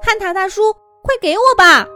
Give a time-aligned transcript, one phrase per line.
[0.00, 0.72] 汉塔大叔，
[1.02, 1.86] 快给我吧！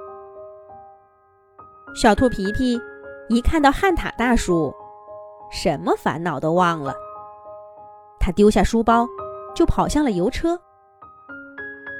[1.94, 2.80] 小兔皮皮
[3.28, 4.74] 一看到汉塔大叔，
[5.50, 6.94] 什么烦恼都忘了。
[8.18, 9.06] 他丢下书包，
[9.54, 10.60] 就跑向了邮车。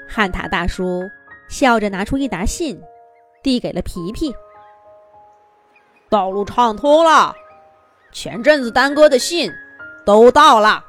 [0.09, 1.02] 汉塔大叔
[1.48, 2.80] 笑着拿出一沓信，
[3.42, 4.34] 递给了皮皮。
[6.11, 7.34] 道路畅通了，
[8.12, 9.50] 前阵子耽搁的信
[10.05, 10.84] 都到了，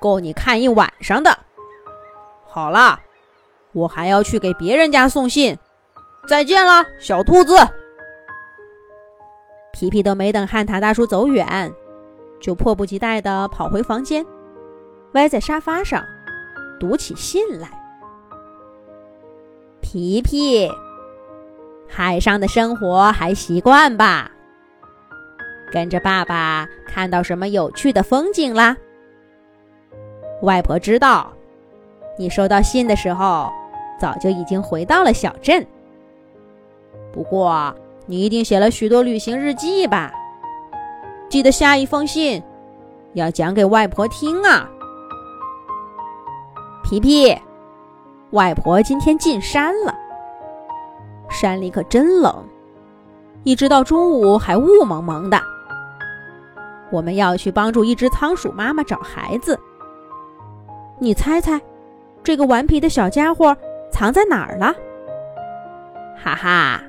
[0.00, 1.36] 够你看一晚上的。
[2.46, 3.00] 好了。
[3.78, 5.56] 我还要去给别人家送信，
[6.26, 7.54] 再见了，小兔子。
[9.72, 11.72] 皮皮都没等汉塔大叔走远，
[12.40, 14.26] 就迫不及待地跑回房间，
[15.12, 16.04] 歪在沙发上
[16.80, 17.70] 读起信来。
[19.80, 20.68] 皮皮，
[21.88, 24.30] 海上的生活还习惯吧？
[25.70, 28.76] 跟着爸爸看到什么有趣的风景啦？
[30.42, 31.32] 外婆知道。
[32.20, 33.52] 你收到信的时候，
[33.98, 35.66] 早就已经回到了小镇。
[37.12, 37.74] 不过，
[38.06, 40.12] 你一定写了许多旅行日记吧？
[41.28, 42.42] 记得下一封信
[43.14, 44.68] 要讲给外婆听啊！
[46.82, 47.36] 皮皮，
[48.30, 49.94] 外婆今天进山了，
[51.28, 52.44] 山里可真冷，
[53.42, 55.38] 一直到中午还雾蒙蒙的。
[56.90, 59.58] 我们要去帮助一只仓鼠妈妈找孩子，
[60.98, 61.60] 你猜猜？
[62.24, 63.54] 这个顽皮的小家伙
[63.98, 64.72] 藏在哪儿了？
[66.16, 66.80] 哈哈，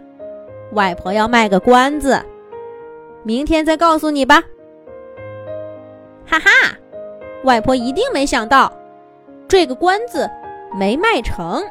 [0.73, 2.23] 外婆要卖个关子，
[3.23, 4.43] 明天再告诉你吧。
[6.23, 6.51] 哈哈，
[7.45, 8.71] 外婆一定没想到，
[9.47, 10.29] 这个关子
[10.75, 11.63] 没卖成。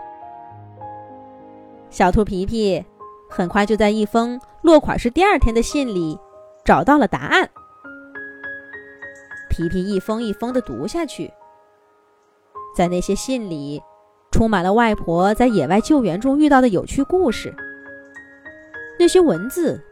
[1.89, 2.85] 小兔皮皮
[3.31, 6.19] 很快就在一封落款是第二天的信里
[6.65, 7.49] 找到了答案。
[9.49, 11.33] 皮皮一封一封的读下去。
[12.75, 13.81] 在那些信里，
[14.38, 17.53] 充满了外婆在野外救援中遇到的有趣故事。
[18.97, 19.82] 那些文字，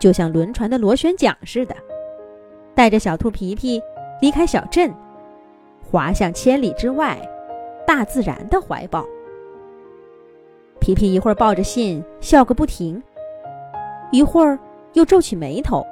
[0.00, 1.76] 就像轮船的螺旋桨似的，
[2.74, 3.82] 带着小兔皮皮
[4.22, 4.90] 离开小镇，
[5.84, 7.18] 滑向千里之外
[7.86, 9.04] 大自然的怀抱。
[10.80, 13.02] 皮皮一会儿抱着信笑个不停，
[14.10, 14.58] 一会儿
[14.94, 15.86] 又皱起眉头，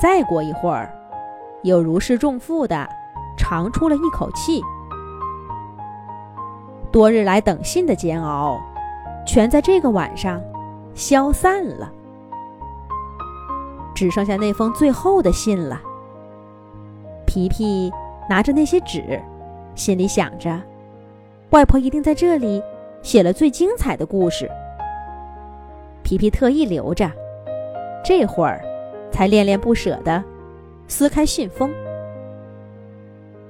[0.00, 0.96] 再过一会儿，
[1.64, 2.88] 又如释重负的
[3.36, 4.62] 长出了一口气。
[6.92, 8.60] 多日来等信的煎熬，
[9.26, 10.38] 全在这个晚上
[10.94, 11.90] 消散了，
[13.94, 15.80] 只剩下那封最后的信了。
[17.26, 17.90] 皮皮
[18.28, 19.18] 拿着那些纸，
[19.74, 20.60] 心里想着：
[21.50, 22.62] 外婆一定在这里
[23.00, 24.50] 写了最精彩的故事。
[26.02, 27.10] 皮皮特意留着，
[28.04, 28.62] 这会儿
[29.10, 30.22] 才恋恋不舍地
[30.86, 31.72] 撕开信封。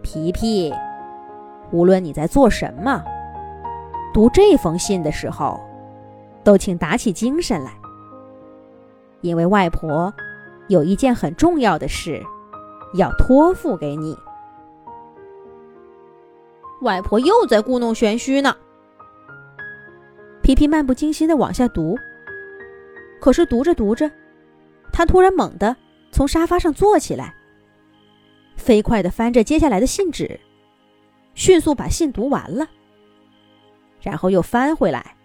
[0.00, 0.72] 皮皮，
[1.72, 3.02] 无论你在做什么。
[4.12, 5.60] 读这封信的时候，
[6.44, 7.72] 都请打起精神来，
[9.22, 10.12] 因为外婆
[10.68, 12.22] 有一件很重要的事
[12.94, 14.16] 要托付给你。
[16.82, 18.54] 外婆又在故弄玄虚呢。
[20.42, 21.96] 皮皮漫不经心的往下读，
[23.20, 24.10] 可是读着读着，
[24.92, 25.74] 他突然猛地
[26.10, 27.32] 从沙发上坐起来，
[28.56, 30.38] 飞快的翻着接下来的信纸，
[31.34, 32.66] 迅速把信读完了。
[34.02, 35.16] 然后又翻回来，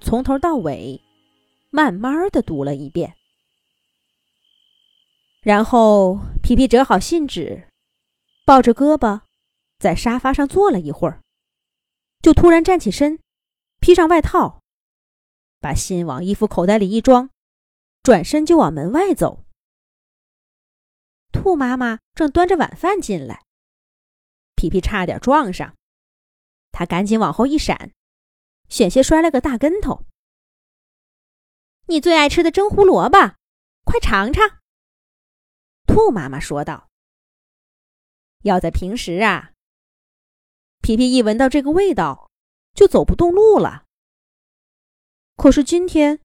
[0.00, 1.00] 从头到尾，
[1.70, 3.16] 慢慢的读了一遍。
[5.42, 7.68] 然后皮皮折好信纸，
[8.44, 9.22] 抱着胳膊，
[9.80, 11.20] 在沙发上坐了一会儿，
[12.22, 13.18] 就突然站起身，
[13.80, 14.60] 披上外套，
[15.58, 17.30] 把信往衣服口袋里一装，
[18.04, 19.44] 转身就往门外走。
[21.32, 23.42] 兔妈妈正端着晚饭进来，
[24.54, 25.74] 皮皮差点撞上，
[26.70, 27.90] 他赶紧往后一闪。
[28.72, 30.06] 险些摔了个大跟头。
[31.88, 33.36] 你最爱吃的蒸胡萝卜，
[33.84, 34.60] 快尝尝。
[35.86, 36.88] 兔妈妈说道
[38.44, 39.52] ：“要在平时啊。”
[40.80, 42.30] 皮皮一闻到这个味道，
[42.72, 43.84] 就走不动路了。
[45.36, 46.22] 可是今天，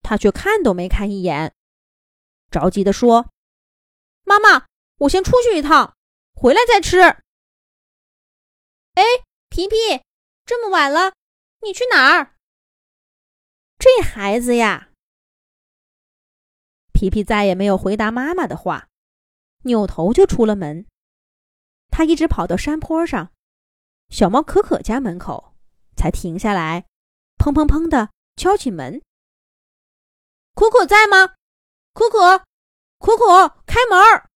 [0.00, 1.52] 他却看都没看一眼，
[2.48, 3.32] 着急地说
[4.22, 4.68] ：“妈妈，
[4.98, 5.96] 我先出去一趟，
[6.32, 7.00] 回来再吃。”
[8.94, 9.02] 哎，
[9.48, 9.76] 皮皮，
[10.46, 11.17] 这么晚了。
[11.62, 12.34] 你去哪儿？
[13.78, 14.90] 这孩子呀！
[16.92, 18.88] 皮皮再也没有回答妈妈的话，
[19.64, 20.86] 扭头就出了门。
[21.90, 23.32] 他一直跑到山坡上，
[24.08, 25.54] 小猫可可家门口，
[25.96, 26.86] 才停下来，
[27.38, 29.02] 砰砰砰的敲起门。
[30.54, 31.34] 可可在吗？
[31.92, 32.44] 可可，
[32.98, 34.28] 可可，开门儿！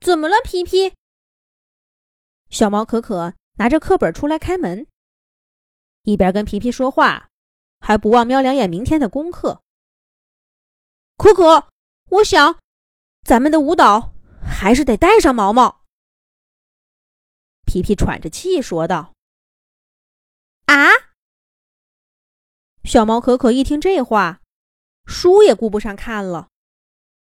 [0.00, 0.94] 怎么了，皮皮？
[2.50, 4.86] 小猫可可拿着课本出来开门，
[6.04, 7.28] 一边跟皮皮说话，
[7.80, 9.62] 还不忘瞄两眼明天的功课。
[11.16, 11.68] 可可，
[12.10, 12.58] 我想，
[13.22, 14.12] 咱们的舞蹈
[14.42, 15.82] 还是得带上毛毛。
[17.66, 19.14] 皮皮喘着气说道
[20.66, 20.88] ：“啊！”
[22.84, 24.42] 小猫可可一听这话，
[25.06, 26.48] 书也顾不上看了，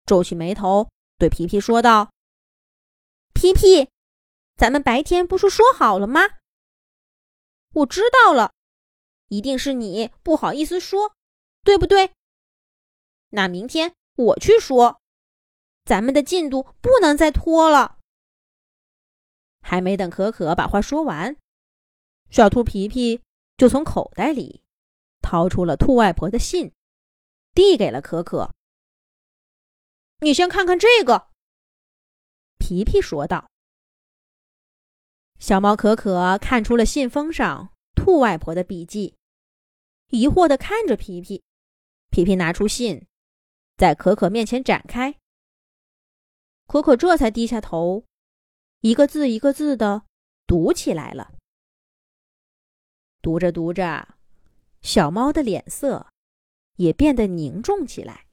[0.05, 0.89] 皱起眉头
[1.19, 2.11] 对皮皮说道
[3.35, 3.89] ：“皮皮，
[4.55, 6.21] 咱们白天不是说好了吗？
[7.73, 8.53] 我知道了，
[9.31, 11.15] 一定是你不好意思说，
[11.63, 12.11] 对不对？”
[13.31, 15.01] 那明天我去说，
[15.85, 17.97] 咱们的进度不能再拖了。
[19.61, 21.37] 还没等可可把话说完，
[22.29, 23.21] 小兔皮皮
[23.55, 24.63] 就从口袋里
[25.21, 26.73] 掏出了兔外婆的信，
[27.53, 28.51] 递给了可可。
[30.19, 31.29] 你先看看这个，
[32.57, 33.49] 皮皮说道。
[35.39, 39.15] 小猫可可看出了信封上兔外婆的笔记，
[40.11, 41.43] 疑惑的看着皮皮。
[42.09, 43.07] 皮皮拿出信。
[43.77, 45.17] 在可可面前展开，
[46.67, 48.05] 可可这才低下头，
[48.81, 50.05] 一个字一个字的
[50.45, 51.33] 读起来了。
[53.23, 54.19] 读着读着，
[54.83, 56.11] 小猫的脸色
[56.75, 58.27] 也变得凝重起来。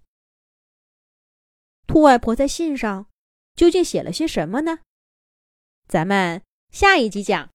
[1.86, 3.08] 兔外婆在信上
[3.54, 4.80] 究竟写了些什么呢？
[5.86, 7.46] 咱们下一集讲。